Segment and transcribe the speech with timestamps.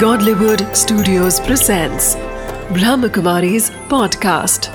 [0.00, 2.16] Godlywood Studios presents
[2.76, 4.68] Brahmakumari's podcast.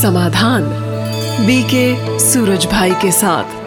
[0.00, 0.64] समाधान
[1.46, 3.61] BK Suraj भाई के साथ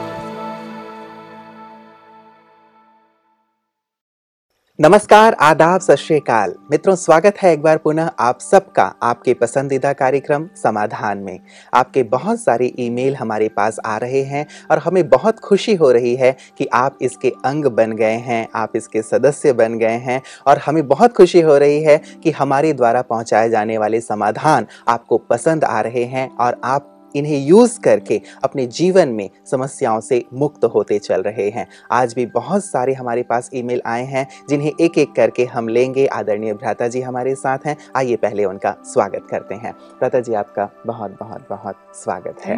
[4.80, 11.18] नमस्कार, आदाब, सत मित्रों, स्वागत है एक बार पुनः आप सबका आपके पसंदीदा कार्यक्रम समाधान
[11.18, 11.40] में।
[11.74, 16.16] आपके बहुत सारे ईमेल हमारे पास आ रहे हैं और हमें बहुत खुशी हो रही
[16.16, 20.58] है कि आप इसके अंग बन गए हैं, आप इसके सदस्य बन गए हैं और
[20.58, 25.64] हमें बहुत खुशी हो रही है कि हमारे द्वारा पहुँचाए जाने वाले समाधान आपको पसंद
[25.64, 31.00] आ रहे हैं और आप इन्हें यूज़ करके अपने जीवन में समस्याओं से मुक्त होते
[31.00, 35.14] चल रहे हैं। आज भी बहुत सारे हमारे पास ईमेल आए हैं जिन्हें एक एक
[35.16, 39.72] करके हम लेंगे। आदरणीय भ्राता जी हमारे साथ हैं। आइए पहले उनका स्वागत करते हैं।
[39.72, 42.58] भ्राता जी आपका बहुत बहुत बहुत स्वागत है।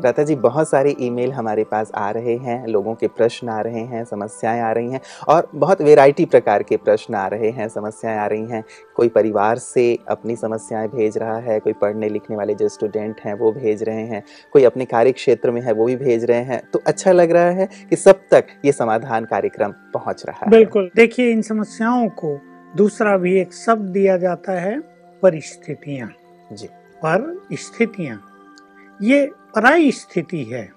[0.00, 3.80] भ्राता जी बहुत सारे ईमेल हमारे पास आ रहे हैं। लोगों के प्रश्न आ रहे
[3.80, 8.18] हैं समस्याएँ आ रही हैं और बहुत वेराइटी प्रकार के प्रश्न आ रहे हैं समस्याएँ
[8.18, 8.62] आ रही हैं।
[8.96, 13.34] कोई परिवार से अपनी समस्याएँ भेज रहा है कोई पढ़ने लिखने वाले जो स्टूडेंट हैं
[13.34, 13.97] वो भेज रहे हैं
[14.52, 17.50] कोई अपने कार्य क्षेत्र में है वो भी भेज रहे हैं तो अच्छा लग रहा
[17.50, 22.40] है कि सब तक ये समाधान कार्यक्रम पहुँच रहा है। बिल्कुल। देखिए इन समस्याओं को
[22.76, 24.80] दूसरा भी एक शब्द दिया जाता है
[25.22, 26.10] परिस्थितियाँ।
[26.52, 26.68] जी।
[27.04, 28.20] परिस्थितियाँ।
[29.02, 30.68] ये पराई स्थिति है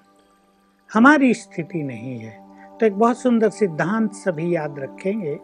[0.93, 2.39] हमारी स्थिति नहीं है।
[2.79, 5.37] तो एक बहुत सुंदर सिद्धांत सभी याद रखेंगे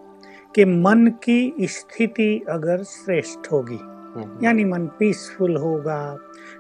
[0.56, 3.80] कि मन की स्थिति अगर श्रेष्ठ होगी
[4.44, 6.18] यानी मन पीसफुल होगा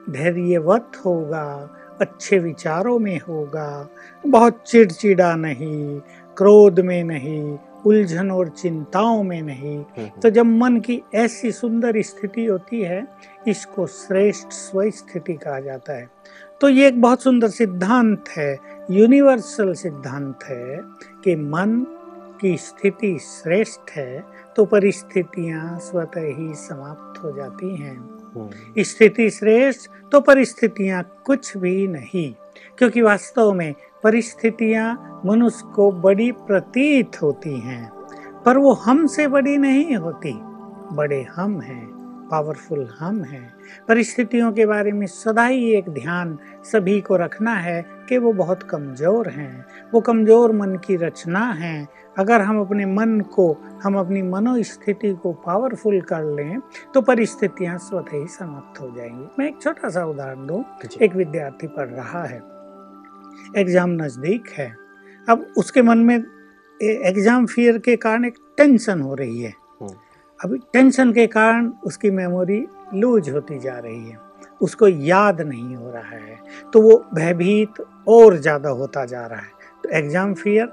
[0.09, 1.69] धैर्यवत होगा
[2.01, 3.89] अच्छे विचारों में होगा
[4.27, 5.99] बहुत चिड़चिड़ा नहीं
[6.37, 12.01] क्रोध में नहीं उलझन और चिंताओं में नहीं। हम्म, तो जब मन की ऐसी सुंदर
[12.01, 13.07] स्थिति होती है
[13.47, 16.09] इसको श्रेष्ठ स्व स्थिति कहा जाता है।
[16.61, 18.57] तो ये एक बहुत सुंदर सिद्धांत है
[18.91, 20.81] यूनिवर्सल सिद्धांत है
[21.23, 21.85] कि मन
[22.41, 24.23] की स्थिति श्रेष्ठ है
[24.57, 31.87] तो परिस्थितियाँ स्वतः ही समाप्त हो जाती हैं। हम्म, स्थिति श्रेष्ठ तो परिस्थितियाँ कुछ भी
[31.87, 32.31] नहीं
[32.77, 33.73] क्योंकि वास्तव में
[34.03, 37.89] परिस्थितियाँ मनुष्य को बड़ी प्रतीत होती हैं
[38.45, 40.33] पर वो हमसे बड़ी नहीं होती।
[40.95, 41.85] बड़े हम हैं
[42.31, 43.53] पावरफुल हम हैं।
[43.87, 46.37] परिस्थितियों के बारे में सदा ही एक ध्यान
[46.71, 51.87] सभी को रखना है कि वो बहुत कमज़ोर हैं। वो कमज़ोर मन की रचना है
[52.17, 53.51] अगर हम अपने मन को
[53.83, 56.59] हम अपनी मनोस्थिति को पावरफुल कर लें
[56.93, 60.63] तो परिस्थितियाँ स्वतः ही समाप्त हो जाएँगी। मैं एक छोटा सा उदाहरण दूँ।
[61.01, 62.41] एक विद्यार्थी पढ़ रहा है।
[63.57, 64.73] एग्ज़ाम नज़दीक है।
[65.27, 66.15] अब उसके मन में
[66.79, 69.53] एग्ज़ाम फियर के कारण एक टेंशन हो रही है।
[70.39, 74.17] अभी टेंशन के कारण उसकी मेमोरी लूज होती जा रही है।
[74.61, 76.37] उसको याद नहीं हो रहा है।
[76.73, 79.51] तो वो भयभीत और ज़्यादा होता जा रहा है।
[79.83, 80.65] तो एग्ज़ाम फियर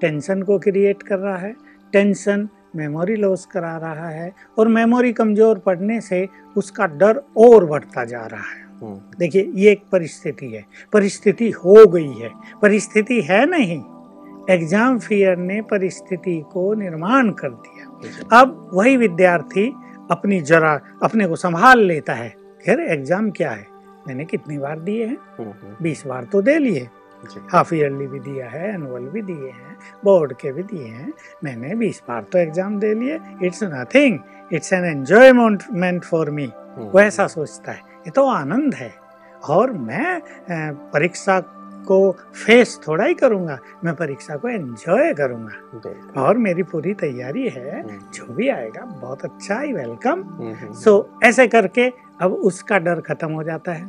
[0.00, 1.54] टेंशन को क्रिएट कर रहा है
[1.92, 8.04] टेंशन मेमोरी लॉस करा रहा है और मेमोरी कमज़ोर पड़ने से उसका डर और बढ़ता
[8.04, 12.30] जा रहा है। हम्म, देखिए ये एक परिस्थिति है। परिस्थिति हो गई है।
[12.62, 13.82] परिस्थिति है नहीं।
[14.50, 19.66] एग्ज़ाम फियर ने परिस्थिति को निर्माण कर दिया। अब वही विद्यार्थी
[20.10, 22.34] अपनी जरा अपने को संभाल लेता है।
[22.64, 23.66] खैर एग्ज़ाम क्या है?
[24.08, 25.16] मैंने कितनी बार दिए हैं?
[25.38, 26.88] हम्म, हम्म, बीस बार तो दे लिए।
[27.52, 31.12] हाफ़ ईयरली भी दिया है एनुअल भी दिए हैं बोर्ड के भी दिए हैं।
[31.44, 34.18] मैंने बीस बार तो एग्ज़ाम दे लिए। It's nothing
[34.52, 38.92] it's an enjoyment for me hmm, वो ऐसा सोचता है। ये तो आनंद है।
[39.48, 40.20] और मैं
[40.92, 41.40] परीक्षा
[41.86, 47.80] को फेस थोड़ा ही करूँगा। मैं परीक्षा को एंजॉय करूँगा। और मेरी पूरी तैयारी है।
[47.82, 51.88] हम्म, जो भी आएगा बहुत अच्छा ही वेलकम हम्म, हम्म, सो ऐसे करके
[52.22, 53.86] अब उसका डर खत्म हो जाता है।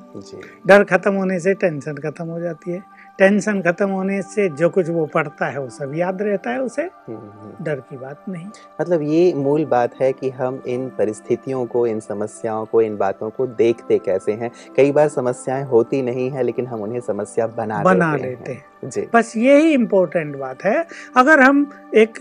[0.68, 2.84] डर खत्म होने से टेंशन खत्म हो जाती है।
[3.20, 6.82] टेंशन खत्म होने से जो कुछ वो पढ़ता है वो सब याद रहता है उसे।
[6.82, 8.48] हम्म, हम्म, डर की बात नहीं।
[8.82, 13.30] मतलब ये मूल बात है कि हम इन परिस्थितियों को इन समस्याओं को इन बातों
[13.30, 17.84] को देखते कैसे हैं। कई बार समस्याएँ होती नहीं है लेकिन हम उन्हें समस्या बना
[17.84, 20.86] बना लेते हैं। हैं। जी। बस यही इम्पोर्टेंट बात है।
[21.18, 22.14] अगर हम एक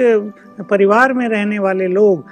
[0.70, 2.24] परिवार में रहने वाले लोग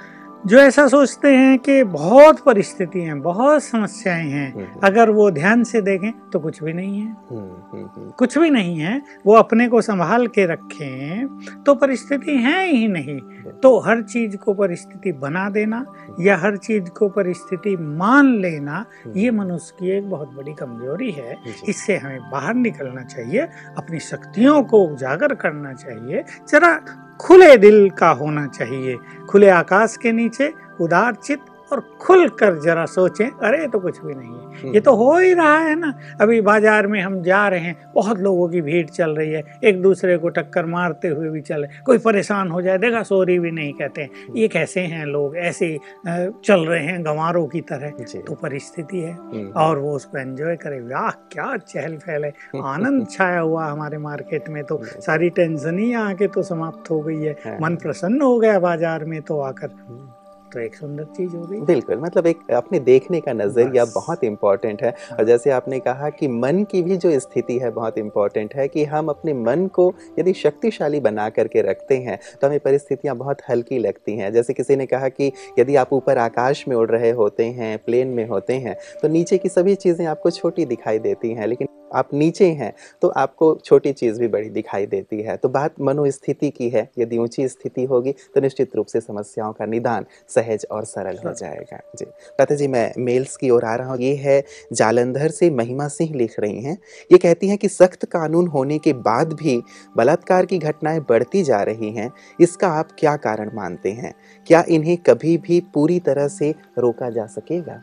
[0.45, 5.63] जो ऐसा सोचते हैं कि बहुत परिस्थिति हैं बहुत समस्याएँ हैं हम्म, अगर वो ध्यान
[5.63, 7.39] से देखें तो कुछ भी नहीं है। हम्म,
[7.71, 12.65] हम्म, हम्म, कुछ भी नहीं है वो अपने को संभाल के रखें तो परिस्थिति है
[12.67, 13.19] ही नहीं।
[13.63, 15.85] तो हर चीज़ को परिस्थिति बना देना
[16.19, 18.85] या हर चीज़ को परिस्थिति मान लेना
[19.15, 21.35] ये मनुष्य की एक बहुत बड़ी कमज़ोरी है।
[21.69, 23.47] इससे हमें बाहर निकलना चाहिए
[23.77, 26.73] अपनी शक्तियों को उजागर करना चाहिए। जरा
[27.19, 28.97] खुले दिल का होना चाहिए।
[29.29, 31.39] खुले आकाश के नीचे उदार चित
[31.71, 35.33] और खुल कर जरा सोचें अरे तो कुछ भी नहीं है। ये तो हो ही
[35.33, 39.15] रहा है ना। अभी बाज़ार में हम जा रहे हैं बहुत लोगों की भीड़ चल
[39.15, 42.77] रही है एक दूसरे को टक्कर मारते हुए भी चल रहे कोई परेशान हो जाए
[42.77, 45.37] देखा सॉरी भी नहीं कहते हैं। ये कैसे हैं लोग?
[45.37, 45.77] ऐसे
[46.07, 50.79] चल रहे हैं गंवारों की तरह। तो परिस्थिति है। हम्म। और वो उसको एंजॉय करे।
[50.81, 52.33] वाह क्या चहल पहल है।
[52.65, 57.21] आनंद छाया हुआ हमारे मार्केट में तो। सारी टेंशन ही आके तो समाप्त हो गई
[57.21, 60.09] है। हाँ। मन प्रसन्न हो गया बाज़ार में तो आकर। हम्म।
[60.53, 64.83] तो एक सुंदर चीज़ हो गई बिल्कुल मतलब एक अपने देखने का नज़रिया बहुत इम्पोर्टेंट
[64.83, 68.67] है। और जैसे आपने कहा कि मन की भी जो स्थिति है बहुत इम्पोर्टेंट है
[68.67, 73.41] कि हम अपने मन को यदि शक्तिशाली बना करके रखते हैं तो हमें परिस्थितियाँ बहुत
[73.49, 77.11] हल्की लगती हैं। जैसे किसी ने कहा कि यदि आप ऊपर आकाश में उड़ रहे
[77.13, 81.33] होते हैं प्लेन में होते हैं तो नीचे की सभी चीज़ें आपको छोटी दिखाई देती
[81.33, 85.49] हैं लेकिन आप नीचे हैं तो आपको छोटी चीज़ भी बड़ी दिखाई देती है। तो
[85.49, 90.05] बात मनोस्थिति की है। यदि ऊँची स्थिति होगी तो निश्चित रूप से समस्याओं का निदान
[90.37, 93.97] सहज और सरल हो जाएगा। जी। कहते जी मैं मेल्स की ओर आ रहा हूँ।
[93.99, 94.41] ये है
[94.73, 96.77] जालंधर से महिमा सिंह लिख रही हैं।
[97.11, 99.61] ये कहती हैं कि सख्त कानून होने के बाद भी
[99.97, 104.13] बलात्कार की घटनाएँ बढ़ती जा रही हैं। इसका आप क्या कारण मानते हैं?
[104.47, 107.79] क्या इन्हें कभी भी पूरी तरह से रोका जा सकेगा?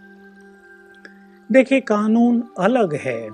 [1.51, 3.29] देखिए कानून अलग है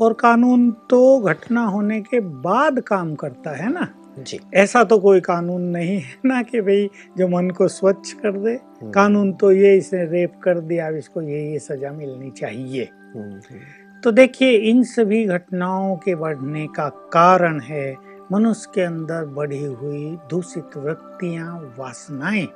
[0.00, 3.88] और कानून तो घटना होने के बाद काम करता है ना?
[4.18, 8.32] जी। ऐसा तो कोई कानून नहीं है ना कि भाई जो मन को स्वच्छ कर
[8.32, 12.30] दे। हम्म। कानून तो ये इसने रेप कर दिया अब इसको ये ये सजा मिलनी
[12.30, 13.40] चाहिए। हम्म।
[14.04, 17.96] तो देखिए इन सभी घटनाओं के बढ़ने का कारण है
[18.32, 22.48] मनुष्य के अंदर बढ़ी हुई दूषित वृत्तियाँ वासनाएँ।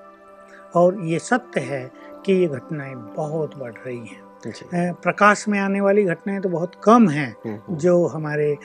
[0.75, 1.91] और ये सत्य है
[2.27, 7.09] कि ये घटनाएँ बहुत बढ़ रही हैं। प्रकाश में आने वाली घटनाएँ तो बहुत कम
[7.09, 8.57] हैं हम्म, हम्म। जो हमारे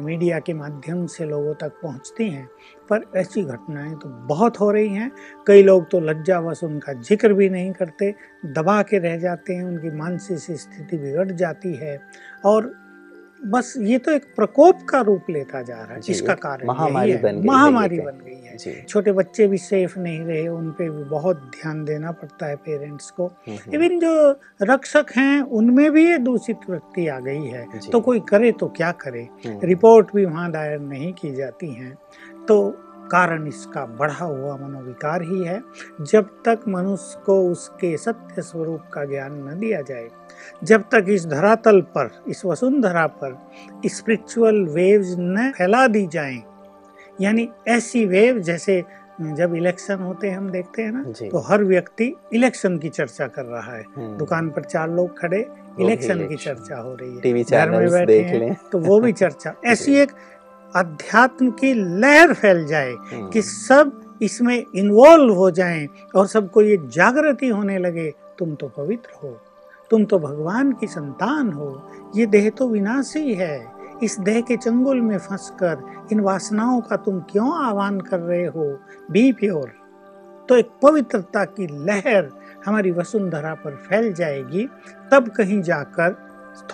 [0.00, 2.46] मीडिया के माध्यम से लोगों तक पहुँचती हैं
[2.90, 5.10] पर ऐसी घटनाएँ तो बहुत हो रही हैं
[5.46, 8.14] कई लोग तो लज्जावश उनका ज़िक्र भी नहीं करते
[8.46, 12.00] दबा के रह जाते हैं उनकी मानसिक स्थिति बिगड़ जाती है
[12.44, 12.74] और
[13.44, 17.36] बस ये तो एक प्रकोप का रूप लेता जा रहा है जिसका कारण महामारी बन
[17.36, 21.36] गई महामारी बन गई है। छोटे बच्चे भी सेफ़ नहीं रहे उन पे भी बहुत
[21.36, 26.18] ध्यान देना पड़ता है पेरेंट्स को। Even hmm, hmm. जो रक्षक हैं उनमें भी ये
[26.18, 29.28] दूषित वृत्ति आ गई है। तो कोई करे तो क्या करे?
[29.46, 31.98] हम्म। रिपोर्ट भी वहाँ दायर नहीं की जाती हैं।
[32.48, 35.62] तो कारण इसका बढ़ा हुआ मनोविकार ही है।
[36.00, 40.08] जब तक मनुष्य को उसके सत्य स्वरूप का ज्ञान न दिया जाए
[40.64, 43.38] जब तक इस धरातल पर इस वसुंधरा पर
[43.86, 46.42] स्पिरिचुअल वेव्स न फैला दी जाएँ
[47.20, 48.84] यानी ऐसी वेव जैसे
[49.20, 53.44] जब इलेक्शन होते हैं हम देखते हैं ना तो हर व्यक्ति इलेक्शन की चर्चा कर
[53.44, 55.46] रहा है। हम्म। दुकान पर चार लोग खड़े
[55.80, 59.54] इलेक्शन की चर्चा हो रही है। टीवी घर में बैठे हैं तो वो भी चर्चा।
[59.66, 60.10] ऐसी एक
[60.76, 66.76] अध्यात्म की लहर फैल जाए हम्म। कि सब इसमें इन्वॉल्व हो जाएँ और सबको ये
[66.76, 69.40] जागृति होने लगे तुम तो पवित्र हो।
[69.90, 73.66] तुम तो भगवान की संतान हो। ये देह तो विनाशी है।
[74.02, 78.78] इस देह के चंगुल में फंसकर इन वासनाओं का तुम क्यों आह्वान कर रहे हो?
[79.10, 79.72] Be pure.
[80.48, 82.30] तो एक पवित्रता की लहर
[82.66, 84.68] हमारी वसुंधरा पर फैल जाएगी।
[85.12, 86.26] तब कहीं जाकर,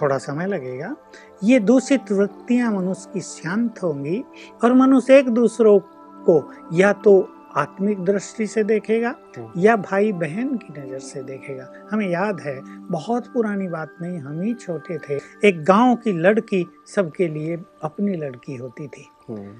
[0.03, 0.97] थोड़ा समय लगेगा,
[1.45, 4.25] ये दूषित वृत्तियाँ मनुष्य की शांत होंगी
[4.65, 5.79] और मनुष्य एक दूसरों
[6.23, 11.69] को या तो आत्मिक दृष्टि से देखेगा हम्म। या भाई बहन की नज़र से देखेगा।
[11.91, 12.61] हमें याद है
[12.91, 15.19] बहुत पुरानी बात नहीं हम ही छोटे थे।
[15.49, 19.55] एक गाँव की लड़की सबके लिए अपनी लड़की होती थी। हम्म।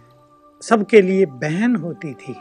[0.63, 2.35] सबके लिए बहन होती थी।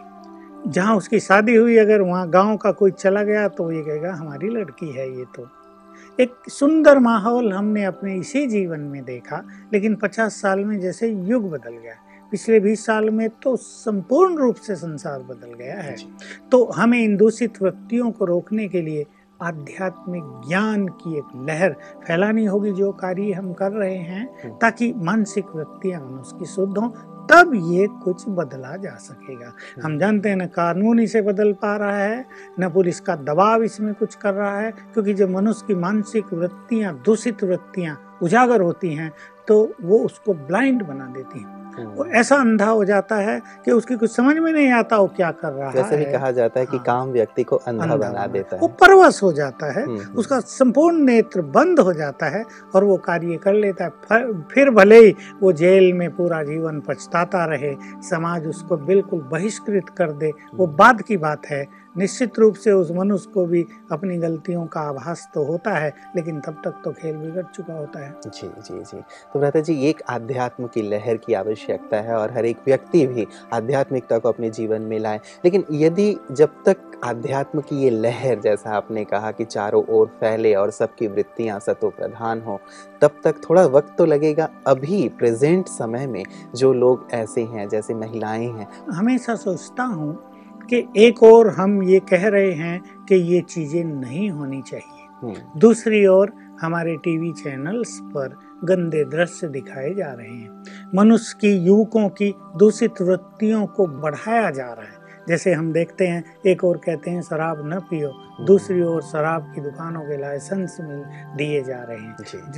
[0.68, 4.50] जहाँ उसकी शादी हुई अगर वहाँ गाँव का कोई चला गया तो ये कहेगा हमारी
[4.50, 5.48] लड़की है ये तो।
[6.20, 9.44] एक सुंदर माहौल हमने अपने इसी जीवन में देखा
[9.74, 11.96] लेकिन पचास साल में जैसे युग बदल गया।
[12.32, 15.96] पिछले बीस साल में तो संपूर्ण रूप से संसार बदल गया है
[16.52, 19.06] तो हमें इन दूषित वृत्तियों को रोकने के लिए
[19.40, 21.74] आध्यात्मिक ज्ञान की एक लहर
[22.08, 26.78] फैलानी होगी जो कार्य हम कर रहे हैं हम्म। ताकि मानसिक वृत्तियाँ मनुष्य की शुद्ध
[26.78, 26.90] हों
[27.28, 31.76] तब ये कुछ बदला जा सकेगा हम्म। हम जानते हैं न कानून इसे बदल पा
[31.78, 32.26] रहा है
[32.60, 36.94] न पुलिस का दबाव इसमें कुछ कर रहा है क्योंकि जब मनुष्य की मानसिक वृत्तियाँ
[37.06, 39.12] दूषित वृत्तियाँ उजागर होती हैं
[39.48, 43.96] तो वो उसको ब्लाइंड बना देती हैं वो ऐसा अंधा हो जाता है कि उसकी
[43.96, 46.60] कुछ समझ में नहीं आता वो क्या कर रहा जैसे है। जैसे भी कहा जाता
[46.60, 49.72] है कि हाँ, काम व्यक्ति को अंधा, अंधा बना देता है। वो परवश हो जाता
[49.72, 53.84] है हम्म, हम्म। उसका संपूर्ण नेत्र बंद हो जाता है और वो कार्य कर लेता
[53.84, 57.76] है। फिर भले ही वो जेल में पूरा जीवन पछताता रहे
[58.10, 62.72] समाज उसको बिल्कुल बहिष्कृत कर दे वो हम्म। बाद की बात है। निश्चित रूप से
[62.72, 66.92] उस मनुष्य को भी अपनी गलतियों का आभास तो होता है लेकिन तब तक तो
[66.92, 68.98] खेल बिगड़ चुका होता है। जी जी जी।
[69.34, 73.28] तो भ्राता जी एक आध्यात्म की लहर की आवश्यकता है और हर एक व्यक्ति भी
[73.54, 78.76] आध्यात्मिकता को अपने जीवन में लाए। लेकिन यदि जब तक आध्यात्म की ये लहर जैसा
[78.76, 82.60] आपने कहा कि चारों ओर फैले और सबकी वृत्तियाँ सतो प्रधान हो
[83.02, 86.24] तब तक थोड़ा वक्त तो लगेगा। अभी प्रेजेंट समय में
[86.56, 90.14] जो लोग ऐसे हैं जैसे महिलाएँ हैं। हमेशा सोचता हूँ
[90.70, 95.60] कि एक और हम ये कह रहे हैं कि ये चीज़ें नहीं होनी चाहिए। हम्म,
[95.60, 100.64] दूसरी ओर हमारे टीवी चैनल्स पर गंदे दृश्य दिखाए जा रहे हैं।
[100.96, 106.24] मनुष्य की युवकों की दूषित वृत्तियों को बढ़ाया जा रहा है। जैसे हम देखते हैं
[106.48, 108.14] एक और कहते हैं शराब न पियो।
[108.46, 111.04] दूसरी ओर शराब की दुकानों के लाइसेंस मिल
[111.38, 112.16] दिए जा रहे हैं।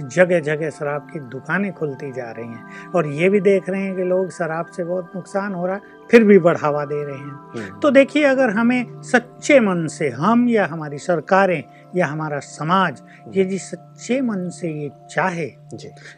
[0.10, 2.63] जगह जगह शराब की दुकानें खुलती जा रही हैं।
[2.95, 5.81] और ये भी देख रहे हैं कि लोग शराब से बहुत नुकसान हो रहा है।
[6.12, 10.48] फिर भी बढ़ावा दे रहे हैं। हम्म, तो देखिए अगर हमें सच्चे मन से हम
[10.50, 11.63] या हमारी सरकारें
[11.95, 13.01] या हमारा समाज
[13.38, 15.48] यदि सच्चे मन से ये चाहे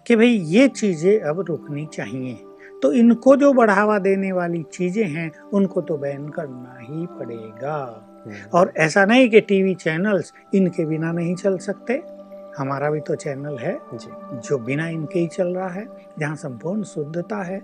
[0.07, 2.33] कि भाई ये चीज़ें अब रुकनी चाहिए
[2.83, 7.77] तो इनको जो बढ़ावा देने वाली चीज़ें हैं उनको तो बैन करना ही पड़ेगा।
[8.25, 12.01] हम्म, और ऐसा नहीं कि टीवी चैनल्स इनके बिना नहीं चल सकते
[12.57, 15.85] हमारा भी तो चैनल है जो बिना इनके ही चल रहा है
[16.19, 17.59] जहाँ संपूर्ण शुद्धता है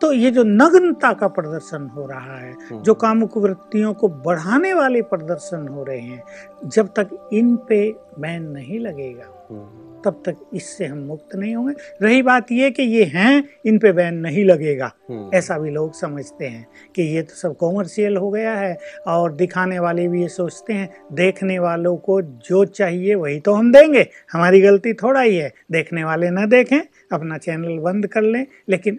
[0.00, 4.74] तो ये जो नग्नता का प्रदर्शन हो रहा है हम्म, जो कामुक वृत्तियों को बढ़ाने
[4.74, 7.86] वाले प्रदर्शन हो रहे हैं जब तक इन पे
[8.18, 12.82] बैन नहीं लगेगा हम्म, तब तक इससे हम मुक्त नहीं होंगे। रही बात ये कि
[12.82, 17.22] ये हैं इन पे बैन नहीं लगेगा। हम्म, ऐसा भी लोग समझते हैं कि ये
[17.22, 18.76] तो सब कॉमर्शियल हो गया है
[19.06, 23.72] और दिखाने वाले भी ये सोचते हैं देखने वालों को जो चाहिए वही तो हम
[23.72, 26.80] देंगे। हमारी गलती थोड़ा ही है देखने वाले ना देखें
[27.12, 28.98] अपना चैनल बंद कर लें लेकिन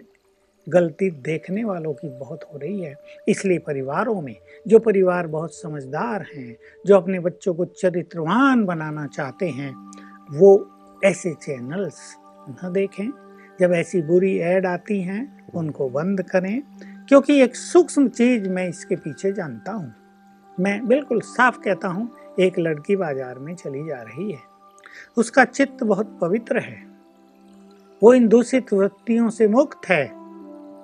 [0.68, 2.96] गलती देखने वालों की बहुत हो रही है।
[3.28, 4.36] इसलिए परिवारों में,
[4.68, 6.56] जो परिवार बहुत समझदार हैं,
[6.86, 9.74] जो अपने बच्चों को चरित्रवान बनाना चाहते हैं,
[10.32, 10.70] वो
[11.04, 12.16] ऐसे चैनल्स
[12.48, 13.10] न देखें।
[13.60, 16.62] जब ऐसी बुरी ऐड आती हैं, उनको बंद करें,
[17.08, 19.94] क्योंकि एक सूक्ष्म चीज़ मैं इसके पीछे जानता हूँ।
[20.60, 24.40] मैं बिल्कुल साफ़ कहता हूँ, एक लड़की बाज़ार में चली जा रही है।
[25.16, 26.86] उसका चित्त बहुत पवित्र है।
[28.02, 30.23] वो इन दूषित वृत्तियों से मुक्त है।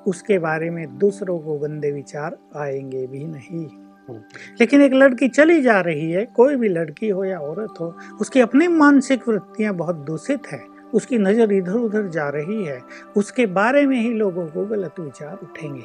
[0.06, 3.66] उसके बारे में दूसरों को गंदे विचार आएँगे भी नहीं।
[4.08, 4.20] हम्म,
[4.60, 8.40] लेकिन एक लड़की चली जा रही है कोई भी लड़की हो या औरत हो उसकी
[8.40, 10.60] अपनी मानसिक वृत्तियाँ बहुत दूषित है
[10.94, 12.80] उसकी नज़र इधर उधर जा रही है
[13.16, 15.82] उसके बारे में ही लोगों को गलत विचार उठेंगे।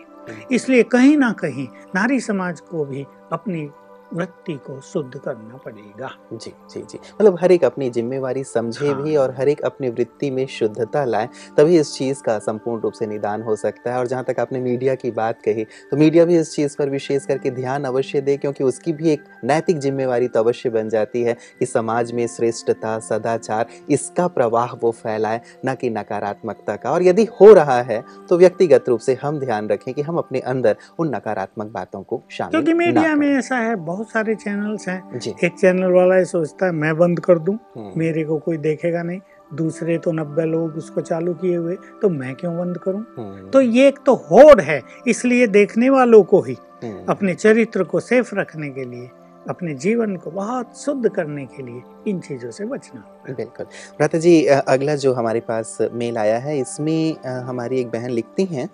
[0.51, 3.69] इसलिए कहीं ना कहीं नारी समाज को भी अपनी
[4.13, 9.01] वृत्ति को शुद्ध करना पड़ेगा। जी जी जी। मतलब हर एक अपनी जिम्मेवारी समझे हाँ।
[9.01, 12.93] भी और हर एक अपनी वृत्ति में शुद्धता लाए तभी इस चीज़ का संपूर्ण रूप
[12.93, 16.25] से निदान हो सकता है। और जहाँ तक आपने मीडिया की बात कही तो मीडिया
[16.25, 20.27] भी इस चीज़ पर विशेष करके ध्यान अवश्य दे क्योंकि उसकी भी एक नैतिक जिम्मेवारी
[20.27, 25.75] तो अवश्य बन जाती है कि समाज में श्रेष्ठता सदाचार इसका प्रवाह वो फैलाए न
[25.75, 29.93] कि नकारात्मकता का। और यदि हो रहा है तो व्यक्तिगत रूप से हम ध्यान रखें
[29.93, 34.04] कि हम अपने अंदर उन नकारात्मक बातों को शामिल क्योंकि मीडिया में ऐसा है बहुत
[34.05, 38.23] सारे चैनल्स हैं। एक चैनल वाला ये सोचता है मैं बंद कर दूँ हम्म, मेरे
[38.23, 39.19] को कोई देखेगा नहीं।
[39.53, 43.05] दूसरे तो नब्बे लोग उसको चालू किए हुए तो मैं क्यों बंद करूँ?
[43.17, 47.83] हम्म, तो ये एक तो होड़ है इसलिए देखने वालों को ही हम्म, अपने चरित्र
[47.83, 49.09] को सेफ़ रखने के लिए
[49.49, 53.65] अपने जीवन को बहुत शुद्ध करने के लिए। इन चीज़ों से बचना। बिल्कुल।
[53.97, 58.67] भ्राता जी अगला जो हमारे पास मेल आया है, इसमें हमारी एक बहन लिखती हैं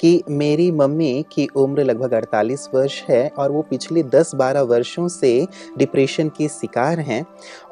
[0.00, 5.46] कि मेरी मम्मी की उम्र लगभग 48 वर्ष है और वो पिछले 10-12 वर्षों से
[5.78, 7.24] डिप्रेशन की शिकार हैं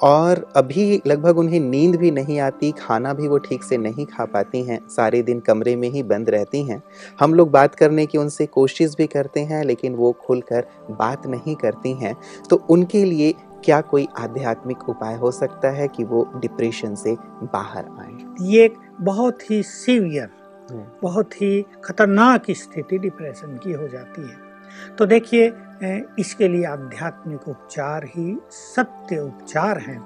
[0.02, 4.24] और अभी लगभग उन्हें नींद भी नहीं आती, खाना भी वो ठीक से नहीं खा
[4.24, 6.82] पाती हैं, सारे दिन कमरे में ही बंद रहती हैं।
[7.20, 11.54] हम लोग बात करने की उनसे कोशिश भी करते हैं, लेकिन वो खुलकर बात नहीं
[11.56, 12.14] करती हैं।
[12.50, 17.84] तो उनके लिए क्या कोई आध्यात्मिक उपाय हो सकता है कि वो डिप्रेशन से बाहर
[18.00, 18.46] आए?
[18.46, 20.28] ये एक बहुत ही सीवियर
[20.70, 24.36] हम्म। बहुत ही खतरनाक स्थिति डिप्रेशन की हो जाती है।
[24.98, 25.52] तो देखिए
[26.18, 29.98] इसके लिए आध्यात्मिक उपचार ही सत्य उपचार हैं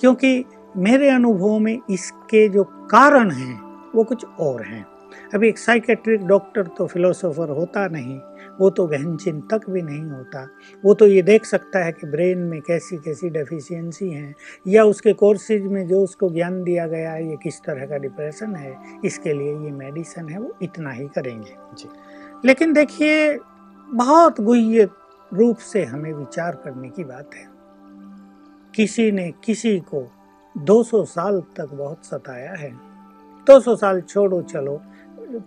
[0.00, 0.44] क्योंकि
[0.76, 3.60] मेरे अनुभव में इसके जो कारण हैं
[3.94, 4.84] वो कुछ और हैं।
[5.34, 8.18] अभी एक साइकेट्रिक डॉक्टर तो फिलोसोफर होता नहीं
[8.60, 10.48] वो तो गहन चिंतक भी नहीं होता।
[10.84, 14.34] वो तो ये देख सकता है कि ब्रेन में कैसी कैसी डेफिशिएंसी हैं
[14.68, 18.56] या उसके कोर्सेज में जो उसको ज्ञान दिया गया है ये किस तरह का डिप्रेशन
[18.56, 21.88] है इसके लिए ये मेडिसिन है वो इतना ही करेंगे। जी।
[22.44, 23.38] लेकिन देखिए
[23.90, 24.88] बहुत गुह्य
[25.34, 27.48] रूप से हमें विचार करने की बात है।
[28.74, 30.12] किसी ने किसी को
[30.58, 32.72] 200 साल तक बहुत सताया है।
[33.46, 34.82] 200 साल छोड़ो चलो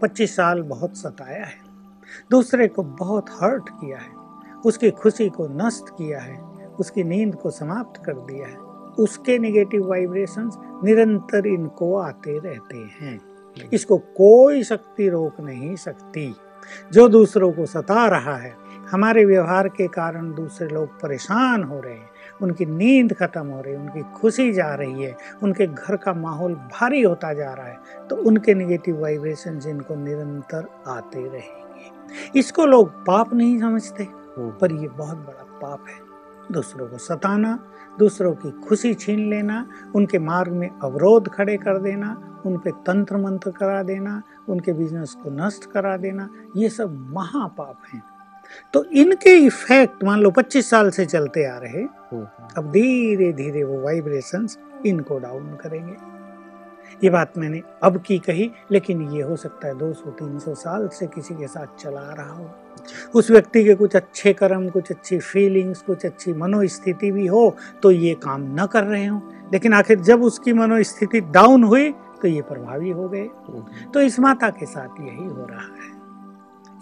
[0.01, 1.62] 25 साल बहुत सताया है।
[2.33, 4.11] दूसरे को बहुत हर्ट किया है,
[4.65, 6.37] उसकी खुशी को नष्ट किया है,
[6.79, 8.57] उसकी नींद को समाप्त कर दिया है।
[8.99, 13.19] उसके नेगेटिव वाइब्रेशंस निरंतर इनको आते रहते हैं।
[13.73, 16.35] इसको कोई शक्ति रोक नहीं सकती।
[16.93, 18.53] जो दूसरों को सता रहा है,
[18.91, 22.09] हमारे व्यवहार के कारण दूसरे लोग परेशान हो रहे हैं,
[22.41, 26.53] उनकी नींद खत्म हो रही है, उनकी खुशी जा रही है, उनके घर का माहौल
[26.53, 31.92] भारी होता जा रहा है तो उनके निगेटिव वाइब्रेशन इनको निरंतर आते रहेंगे।
[32.35, 35.99] इसको लोग पाप नहीं समझते हम्म, पर ये बहुत बड़ा पाप है।
[36.51, 37.59] दूसरों को सताना
[37.99, 39.65] दूसरों की खुशी छीन लेना
[39.95, 45.13] उनके मार्ग में अवरोध खड़े कर देना उन पे तंत्र मंत्र करा देना उनके बिज़नेस
[45.13, 48.03] को नष्ट करा देना ये सब महापाप हैं।
[48.73, 52.27] तो इनके इफ़ेक्ट मान लो 25 साल से चलते आ रहे हम्म,
[52.57, 56.12] अब धीरे धीरे वो वाइब्रेशंस इनको डाउन करेंगे।
[57.03, 61.35] ये बात मैंने अब की कही लेकिन ये हो सकता है 200-300 साल से किसी
[61.35, 62.49] के साथ चला रहा हो।
[63.15, 67.91] उस व्यक्ति के कुछ अच्छे कर्म कुछ अच्छी फीलिंग्स कुछ अच्छी मनोस्थिति भी हो तो
[67.91, 69.21] ये काम न कर रहे हो।
[69.53, 73.27] लेकिन आखिर जब उसकी मनोस्थिति डाउन हुई तो ये प्रभावी हो गए।
[73.93, 75.91] तो इस माता के साथ यही हो रहा है।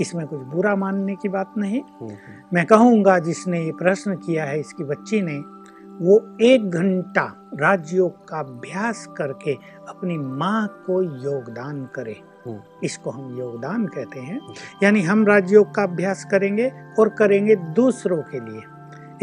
[0.01, 2.11] इसमें कुछ बुरा मानने की बात नहीं। हम्म,
[2.53, 5.41] मैं कहूँगा जिसने ये प्रश्न किया है इसकी बच्ची ने
[6.01, 9.53] वो एक घंटा राजयोग का अभ्यास करके
[9.89, 14.41] अपनी माँ को योगदान करे। हम्म। इसको हम योगदान कहते हैं।
[14.83, 18.61] यानी हम राजयोग का अभ्यास करेंगे और करेंगे दूसरों के लिए।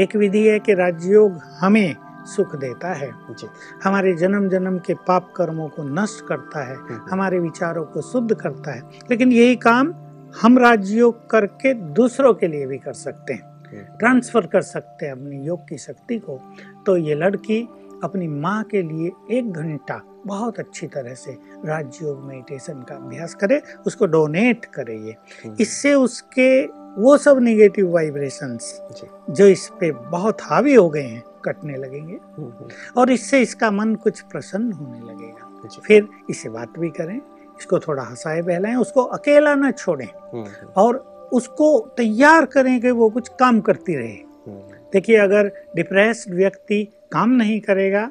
[0.03, 3.11] एक विधि है कि राजयोग हमें सुख देता है।
[3.85, 8.35] हमारे जन्म जन्म के पाप कर्मों को नष्ट करता है। हम्म, हमारे विचारों को शुद्ध
[8.35, 9.95] करता है। लेकिन यही काम
[10.43, 15.13] हम राजयोग करके दूसरों के लिए भी कर सकते हैं। हम्म, ट्रांसफ़र कर सकते हैं
[15.13, 16.41] अपनी योग की शक्ति को
[16.87, 17.69] तो ये लड़की
[18.05, 23.63] अपनी माँ के लिए एक घंटा बहुत अच्छी तरह से राजयोग मेडिटेशन का अभ्यास करे
[23.87, 26.67] उसको डोनेट करे ये। हम्म, इससे उसके
[27.03, 28.83] वो सब निगेटिव वाइब्रेशंस
[29.31, 33.71] जो। इस पे बहुत हावी हो गए हैं कटने लगेंगे। हम्म, हम्म, और इससे इसका
[33.71, 37.21] मन कुछ प्रसन्न होने लगेगा। फिर इससे बात भी करें
[37.61, 40.09] इसको थोड़ा हंसाए बहलाएँ उसको अकेला ना छोड़ें।
[40.77, 44.61] और उसको तैयार करें कि वो कुछ काम करती रहे। हम्म,
[44.93, 46.83] देखिए अगर डिप्रेस्ड व्यक्ति
[47.13, 48.11] काम नहीं करेगा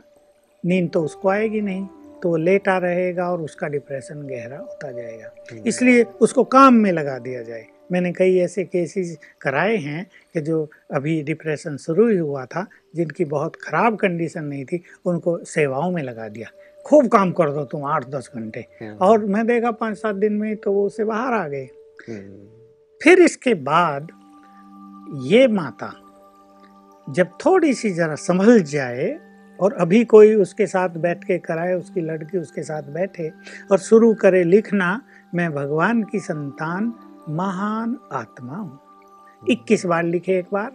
[0.64, 1.86] नींद तो उसको आएगी नहीं
[2.24, 6.92] तो वो लेटा रहेगा और उसका डिप्रेशन गहरा होता जाएगा। हम्म, इसलिए उसको काम में
[6.92, 12.18] लगा दिया जाए। मैंने कई ऐसे केसेस कराए हैं कि जो अभी डिप्रेशन शुरू ही
[12.18, 16.50] हुआ था जिनकी बहुत ख़राब कंडीशन नहीं थी उनको सेवाओं में लगा दिया।
[16.86, 20.34] खूब काम कर दो तुम आठ दस घंटे। हम्म, और मैं देखा पाँच सात दिन
[20.34, 21.70] में तो वो उससे बाहर आ गए।
[23.03, 24.07] फिर इसके बाद
[25.25, 25.94] ये माता
[27.07, 29.20] जब थोड़ी सी जरा संभल जाए
[29.60, 33.29] और अभी कोई उसके साथ बैठ के कराए उसकी लड़की उसके साथ बैठे
[33.72, 35.01] और शुरू करे लिखना
[35.36, 36.94] मैं भगवान की संतान
[37.29, 38.79] महान आत्मा हूँ।
[39.51, 40.70] इक्कीस बार लिखे एक बार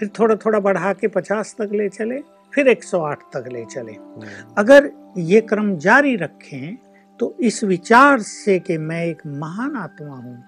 [0.00, 2.18] फिर थोड़ा थोड़ा बढ़ा के पचास तक ले चले
[2.52, 6.76] फिर 108 तक ले चले। हम्म, अगर ये क्रम जारी रखें
[7.20, 10.42] तो इस विचार से कि मैं एक महान आत्मा हूँ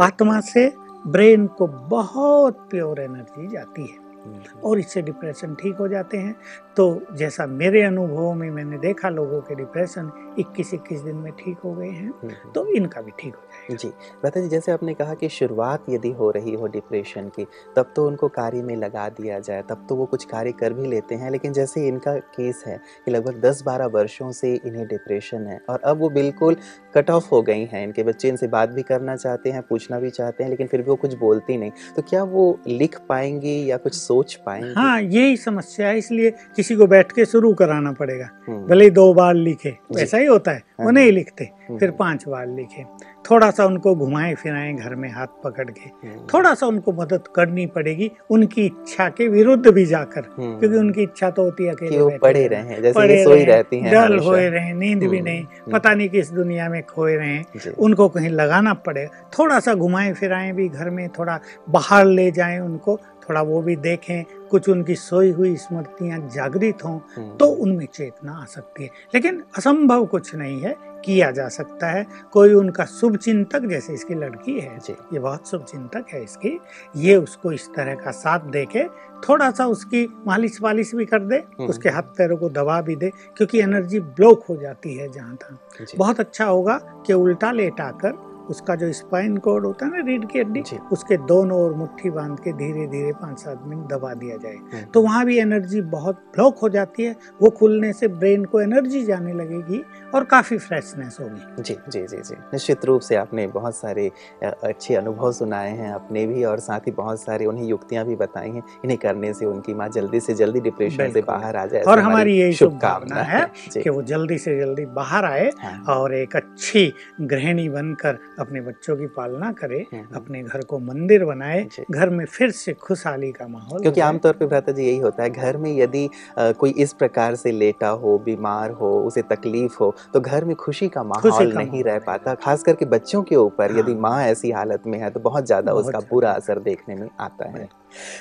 [0.00, 0.74] आत्मा से
[1.06, 6.36] ब्रेन को बहुत प्योर एनर्जी जाती है हम्म, और इससे डिप्रेशन ठीक हो जाते हैं।
[6.76, 11.74] तो जैसा मेरे अनुभव में मैंने देखा लोगों के डिप्रेशन 21-21 दिन में ठीक हो
[11.74, 13.88] गए हैं। हम्म, हम्म। तो इनका भी ठीक हो जाएगा। जी
[14.24, 18.06] लता जी जैसे आपने कहा कि शुरुआत यदि हो रही हो डिप्रेशन की तब तो
[18.06, 21.30] उनको कार्य में लगा दिया जाए तब तो वो कुछ कार्य कर भी लेते हैं
[21.30, 25.98] लेकिन जैसे इनका केस है कि लगभग 10-12 वर्षों से इन्हें डिप्रेशन है और अब
[25.98, 26.56] वो बिल्कुल
[26.94, 30.10] कट ऑफ़ हो गई हैं इनके बच्चे इनसे बात भी करना चाहते हैं पूछना भी
[30.10, 33.76] चाहते हैं लेकिन फिर भी वो कुछ बोलती नहीं। तो क्या वो लिख पाएँगी या
[33.76, 34.72] कुछ सोच पाएँगी?
[34.76, 38.90] हाँ यही समस्या है इसलिए किसी को बैठ के शुरू कराना पड़ेगा। हम्म, भले ही
[38.90, 42.46] दो बार लिखे ऐसा ही होता है वो हाँ। नहीं लिखते हम्म, फिर पाँच बार
[42.46, 42.82] लिखे।
[43.30, 47.26] थोड़ा सा उनको घुमाए फिराए घर में हाथ पकड़ के। हम्म, थोड़ा सा उनको मदद
[47.36, 51.70] करनी पड़ेगी उनकी इच्छा के विरुद्ध भी जाकर हम्म, क्योंकि उनकी इच्छा तो होती है
[51.70, 55.18] अकेले वो पड़े। रहे जैसे पड़े सोई रहें, रहती हैं डल। होए रहे नींद भी
[55.18, 59.60] हम्म, नहीं। पता नहीं किस दुनिया में खोए रहे जी, उनको कहीं लगाना पड़ेगा थोड़ा
[59.60, 61.38] सा घुमाएँ फिराएँ भी घर में थोड़ा
[61.70, 66.98] बाहर ले जाएँ उनको थोड़ा वो भी देखें कुछ उनकी सोई हुई स्मृतियाँ जागृत हों
[67.36, 70.74] तो उनमें चेतना आ सकती है। लेकिन असंभव कुछ नहीं है
[71.06, 75.50] किया जा सकता है। कोई उनका शुभ चिंतक जैसे इसकी लड़की है जी। ये बहुत
[75.50, 76.58] शुभ चिंतक है इसकी
[76.96, 78.84] ये उसको इस तरह का साथ दे के
[79.28, 82.96] थोड़ा सा उसकी मालिश वालिश भी कर दे हम्म। उसके हाथ पैरों को दबा भी
[82.96, 87.90] दे क्योंकि एनर्जी ब्लॉक हो जाती है जहाँ तक। बहुत अच्छा होगा कि उल्टा लेटा
[88.02, 92.10] कर उसका जो स्पाइन कोड होता है ना रीढ़ की हड्डी उसके दोनों ओर मुट्ठी
[92.10, 95.80] बाँध के धीरे धीरे पाँच सात मिनट दबा दिया जाए। हम्म, तो वहाँ भी एनर्जी
[95.90, 99.82] बहुत ब्लॉक हो जाती है वो खुलने से ब्रेन को एनर्जी जाने लगेगी
[100.14, 104.10] और काफ़ी फ्रेशनेस होगी। जी जी जी जी। निश्चित रूप से आपने बहुत सारे
[104.44, 108.50] अच्छे अनुभव सुनाए हैं अपने भी और साथ ही बहुत सारे उन्हें युक्तियाँ भी बताई
[108.50, 111.98] हैं इन्हें करने से उनकी माँ जल्दी से जल्दी डिप्रेशन से बाहर आ जाए और
[111.98, 116.92] हमारी यही शुभकामना है कि वो जल्दी से जल्दी बाहर आए हाँ, और एक अच्छी
[117.20, 122.10] गृहिणी बनकर अपने बच्चों की पालना करे हम्म, हम्म। अपने घर को मंदिर बनाए घर
[122.10, 125.56] में फिर से खुशहाली का माहौल क्योंकि आमतौर पर भ्राता जी यही होता है घर
[125.56, 130.44] में यदि कोई इस प्रकार से लेटा हो बीमार हो उसे तकलीफ़ हो तो घर
[130.44, 134.20] में खुशी का माहौल नहीं रह पाता खास करके बच्चों के ऊपर हाँ। यदि माँ
[134.24, 137.68] ऐसी हालत में है तो बहुत ज़्यादा उसका बुरा असर देखने में आता है।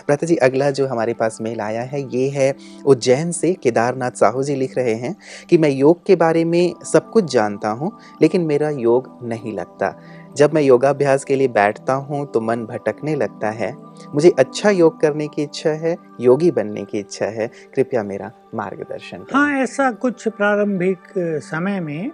[0.08, 2.54] भ्राता जी, अगला जो हमारे पास मेल आया है, ये है
[2.86, 5.16] उज्जैन से केदारनाथ साहू जी लिख रहे हैं
[5.50, 9.94] कि मैं योग के बारे में सब कुछ जानता हूँ, लेकिन मेरा योग नहीं लगता।
[10.38, 13.72] जब मैं योगाभ्यास के लिए बैठता हूँ तो मन भटकने लगता है।
[14.16, 19.26] मुझे अच्छा योग करने की इच्छा है, योगी बनने की इच्छा है। कृपया मेरा मार्गदर्शन
[19.34, 22.12] हाँ ऐसा कुछ प्रारंभिक समय में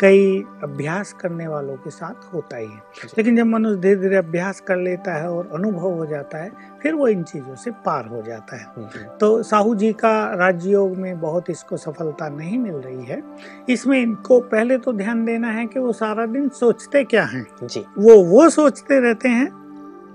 [0.00, 2.82] कई अभ्यास करने वालों के साथ होता ही है।
[3.18, 6.52] लेकिन जब मनुष्य धीरे धीरे अभ्यास कर लेता है और अनुभव हो जाता है
[6.82, 10.34] फिर वो इन चीज़ों से पार हो जाता है। हम्म, हम्म, तो साहू जी का
[10.34, 13.22] राजयोग में बहुत इसको सफलता नहीं मिल रही है।
[13.68, 17.46] इसमें इनको पहले तो ध्यान देना है कि वो सारा दिन सोचते क्या हैं?
[17.62, 19.62] जी। वो वो सोचते रहते हैं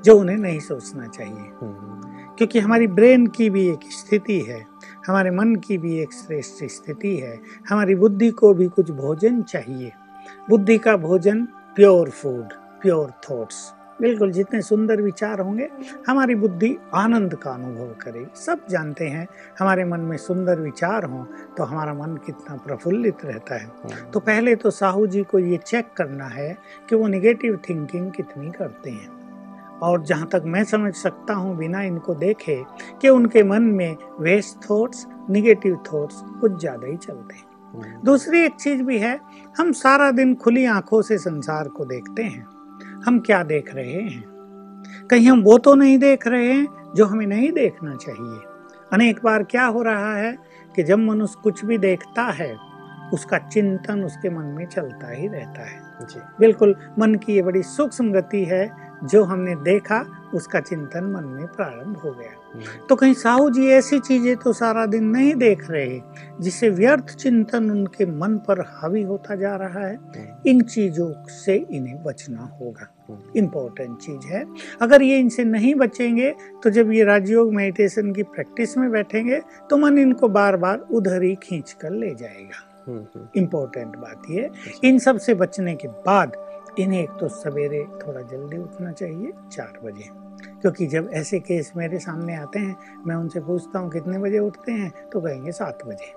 [0.06, 1.98] जो उन्हें नहीं सोचना चाहिए। हम्म,
[2.36, 4.77] क्योंकि हमारी ब्रेन की भी एक स्थिति है।
[5.08, 7.39] हमारे मन की भी एक श्रेष्ठ स्थिति है।
[7.70, 9.91] हमारी बुद्धि को भी कुछ भोजन चाहिए।
[10.50, 15.70] बुद्धि का भोजन प्योर फ़ूड प्योर थॉट्स बिल्कुल जितने सुंदर विचार होंगे
[16.08, 19.28] हमारी बुद्धि आनंद का अनुभव करेगी सब जानते हैं
[19.60, 21.26] हमारे मन में सुंदर विचार हों
[21.58, 25.58] तो हमारा मन कितना प्रफुल्लित रहता है। हम्म, तो पहले तो साहू जी को ये
[25.58, 26.58] चेक करना है
[26.89, 29.17] कि वो निगेटिव थिंकिंग कितनी करते हैं।
[29.84, 32.63] और जहाँ तक मैं समझ सकता हूँ बिना इनको देखे
[33.02, 38.40] कि उनके मन में वेस्ट थॉट्स निगेटिव थॉट्स कुछ ज़्यादा ही चलते हैं। हम्म, दूसरी
[38.40, 39.20] एक चीज़ भी है
[39.58, 42.46] हम सारा दिन खुली आँखों से संसार को देखते हैं।
[43.06, 44.24] हम क्या देख रहे हैं?
[45.12, 48.40] कहीं हम वो तो नहीं देख रहे हैं जो हमें नहीं देखना चाहिए।
[48.94, 50.38] अनेक बार क्या हो रहा है
[50.76, 52.56] कि जब मनुष्य कुछ भी देखता है
[53.13, 57.64] उसका चिंतन उसके मन में चलता ही रहता है। जी। बिल्कुल मन की ये बड़ी
[57.64, 58.70] सूक्ष्म गति है
[59.04, 63.68] जो हमने देखा उसका चिंतन मन में प्रारंभ हो गया। हम्म, तो कहीं साहू जी
[63.68, 66.00] ऐसी चीज़ें तो सारा दिन नहीं देख रहे
[66.42, 71.56] जिससे व्यर्थ चिंतन उनके मन पर हावी होता जा रहा है हम्म, इन चीज़ों से
[71.56, 74.46] इन्हें बचना होगा। हम्म, इम्पोर्टेंट चीज़ है।
[74.82, 76.34] अगर ये इनसे नहीं बचेंगे
[76.64, 81.24] तो जब ये राजयोग मेडिटेशन की प्रैक्टिस में बैठेंगे तो मन इनको बार बार उधर
[81.24, 82.77] ही खींच कर ले जाएगा। हम्म, हम्म,
[83.38, 84.50] इम्पोर्टेंट बात ये
[84.84, 86.38] इन सबसे बचने के बाद
[86.80, 90.28] इन्हें एक तो सवेरे थोड़ा जल्दी उठना चाहिए चार बजे।
[90.62, 92.76] क्योंकि जब ऐसे केस मेरे सामने आते हैं
[93.08, 95.10] मैं उनसे पूछता हूँ कितने बजे उठते हैं?
[95.13, 96.13] तो कहेंगे सात बजे।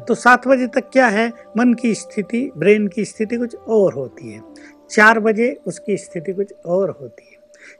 [0.00, 1.32] तो सात बजे तक क्या है?
[1.56, 4.42] मन की स्थिति ब्रेन की स्थिति कुछ और होती है।
[4.90, 7.38] चार बजे उसकी स्थिति कुछ और होती है।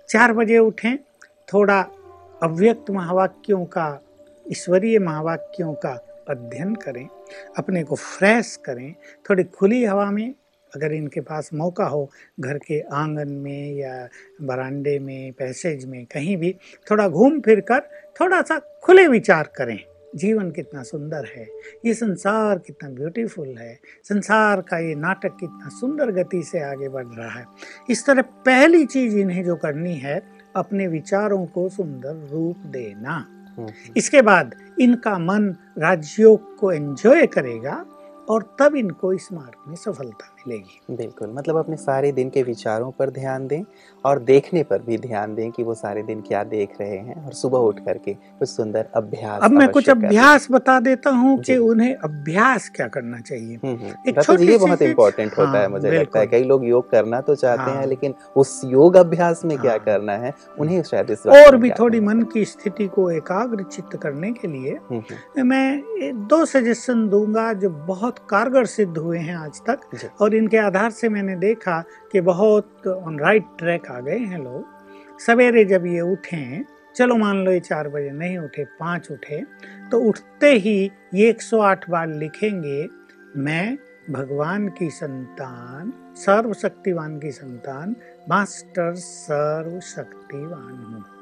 [0.09, 0.99] चार बजे उठें
[1.53, 1.87] थोड़ा
[2.43, 4.01] अव्यक्त महावाक्यों का
[4.51, 7.09] ईश्वरीय महावाक्यों का अध्ययन करें।
[7.59, 8.95] अपने को फ्रेश करें।
[9.31, 10.35] थोड़ी खुली हवा में
[10.75, 14.09] अगर इनके पास मौका हो, घर के आँगन में या
[14.43, 16.57] बरांडे में, पैसेज में, कहीं भी,
[16.91, 17.81] थोड़ा घूम फिर कर
[18.21, 19.81] थोड़ा सा खुले विचार करें।
[20.15, 21.49] जीवन कितना सुंदर है।
[21.85, 27.07] ये संसार कितना ब्यूटीफुल है। संसार का ये नाटक कितना सुंदर गति से आगे बढ़
[27.07, 27.47] रहा है।
[27.91, 30.23] इस तरह पहली चीज़ इन्हें जो करनी है,
[30.57, 33.34] अपने विचारों को सुंदर रूप देना।
[33.97, 37.85] इसके बाद इनका मन राजयोग को एंजॉय करेगा
[38.29, 42.91] और तब इनको इस मार्ग में सफलता मिलेगी बिल्कुल मतलब अपने सारे दिन के विचारों
[42.91, 43.63] पर ध्यान दें
[44.05, 47.33] और देखने पर भी ध्यान दें कि वो सारे दिन क्या देख रहे हैं और
[47.33, 51.95] सुबह उठ करके कुछ सुंदर अभ्यास अब मैं कुछ अभ्यास बता देता हूँ कि उन्हें
[51.95, 56.21] अभ्यास क्या करना चाहिए हम्म, हम्म। एक ये बहुत इम्पोर्टेंट होता है हाँ, मुझे लगता
[56.21, 59.71] है कई लोग योग करना तो चाहते हैं हाँ। लेकिन उस योग अभ्यास में क्या
[59.71, 63.97] हाँ। करना है उन्हें शायद इस और भी थोड़ी मन की स्थिति को एकाग्र चित्त
[63.97, 69.61] करने के लिए। हम्म, मैं दो सजेशन दूँगा जो बहुत कारगर सिद्ध हुए हैं आज
[69.61, 71.81] तक जी। और इनके आधार से मैंने देखा
[72.13, 76.65] कि बहुत ऑन राइट ट्रैक आ गए हैं लोग। सवेरे जब ये उठें,
[76.97, 79.43] चलो मान लो ये चार बजे नहीं उठे, पाँच उठे
[79.91, 82.89] तो उठते ही ये 108 बार लिखेंगे,
[83.37, 83.79] मैं
[84.11, 87.97] भगवान की संतान, सर्वशक्तिवान की संतान,
[88.29, 91.14] मास्टर सर्वशक्तिवान हूँ।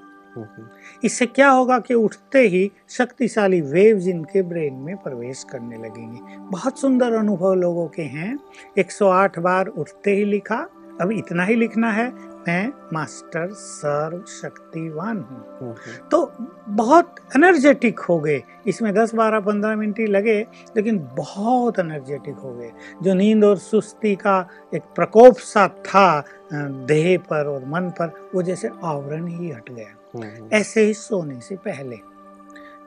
[1.04, 6.78] इससे क्या होगा कि उठते ही शक्तिशाली वेव्स इनके ब्रेन में प्रवेश करने लगेंगे। बहुत
[6.78, 8.38] सुंदर अनुभव लोगों के हैं।
[8.78, 10.68] 108 बार उठते ही लिखा।
[11.00, 16.32] अब इतना ही लिखना है। मैं मास्टर सर्व शक्तिवान हूँ। हम्म, हम्म, तो
[16.68, 22.54] बहुत एनर्जेटिक हो गए। इसमें 10 12 15 मिनट ही लगे लेकिन बहुत एनर्जेटिक हो
[22.54, 26.24] गए। जो नींद और सुस्ती का एक प्रकोप सा था
[26.68, 30.01] देह पर और मन पर वो जैसे आवरण ही हट गया। हम्म, हम्म,
[30.52, 31.98] ऐसे ही सोने से पहले।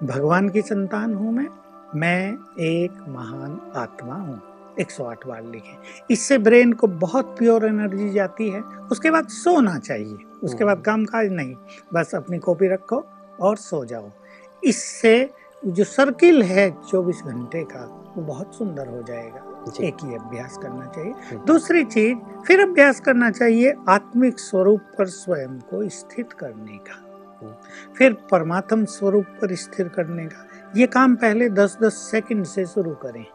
[0.04, 1.48] भगवान की संतान हूँ मैं
[1.96, 4.42] मैं एक महान आत्मा हूँ।
[4.80, 5.78] 108 बार लिखें।
[6.12, 11.06] इससे ब्रेन को बहुत प्योर एनर्जी जाती है। उसके बाद सोना चाहिए। उसके बाद काम
[11.06, 11.56] काज नहीं।
[11.94, 13.06] बस अपनी कॉपी रखो
[13.42, 14.10] और सो जाओ।
[14.64, 15.30] इससे
[15.68, 20.86] जो सर्किल है 24 घंटे का वो बहुत सुंदर हो जाएगा। एक ही अभ्यास करना
[20.86, 26.78] चाहिए। हम्म, दूसरी चीज़ फिर अभ्यास करना चाहिए आत्मिक स्वरूप पर स्वयं को स्थित करने
[26.78, 27.05] का।
[27.98, 33.26] फिर परमात्म स्वरूप पर स्थिर करने का। ये काम पहले 10-10 सेकंड से शुरू करें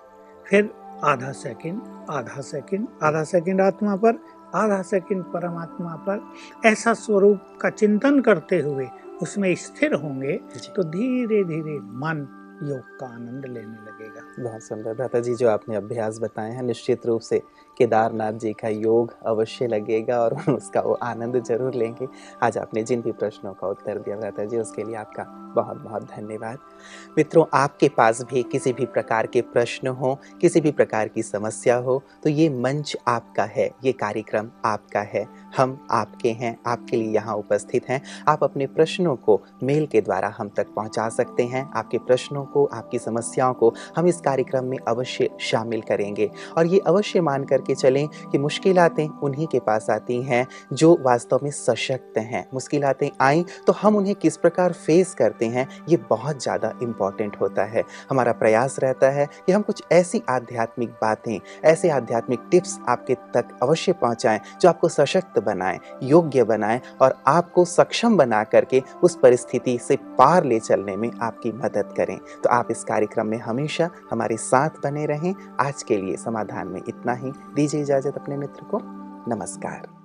[0.47, 0.71] फिर
[1.05, 4.19] आधा सेकंड आधा सेकंड आधा सेकंड आत्मा पर
[4.55, 8.89] आधा सेकंड परमात्मा पर। ऐसा स्वरूप का चिंतन करते हुए
[9.23, 10.37] उसमें स्थिर होंगे
[10.77, 12.27] तो धीरे धीरे मन
[12.63, 17.07] योग का आनंद लेने लगेगा। बहुत सुंदर। भ्राता जी जो आपने अभ्यास बताए हैं निश्चित
[17.07, 17.43] रूप से
[17.81, 22.09] केदारनाथ जी का योग अवश्य लगेगा और उसका वो आनंद ज़रूर लेंगे।
[22.43, 26.03] आज आपने जिन भी प्रश्नों का उत्तर दिया भ्राता जी, उसके लिए आपका बहुत बहुत
[26.07, 26.59] धन्यवाद।
[27.17, 31.77] मित्रों, आपके पास भी किसी भी प्रकार के प्रश्न हो, किसी भी प्रकार की समस्या
[31.79, 37.15] हो तो ये मंच आपका है, ये कार्यक्रम आपका है, हम आपके हैं, आपके लिए
[37.15, 41.65] यहाँ उपस्थित हैं। आप अपने प्रश्नों को मेल के द्वारा हम तक पहुँचा सकते हैं।
[41.73, 46.81] आपके प्रश्नों को, आपकी समस्याओं को हम इस कार्यक्रम में अवश्य शामिल करेंगे। और ये
[46.87, 52.19] अवश्य मान करके चलें कि मुश्किलातें उन्हीं के पास आती हैं जो वास्तव में सशक्त
[52.19, 57.37] हैं। मुश्किलातें आईं तो हम उन्हें किस प्रकार फेस करते हैं, ये बहुत ज़्यादा इंपॉर्टेंट
[57.41, 62.79] होता है। हमारा प्रयास रहता है कि हम कुछ ऐसी आध्यात्मिक बातें, ऐसे आध्यात्मिक टिप्स
[62.89, 68.83] आपके तक अवश्य पहुंचाएँ, जो आपको सशक्त बनाएँ, योग्य बनाएँ और आपको सक्षम बना करके
[69.03, 73.39] उस परिस्थिति से पार ले चलने में आपकी मदद करें। तो आप इस कार्यक्रम में
[73.39, 78.37] हमेशा हमारे साथ बने रहें। आज के लिए समाधान में इतना ही। दीजिए इजाज़त अपने
[78.37, 78.81] मित्र को।
[79.35, 80.00] नमस्कार।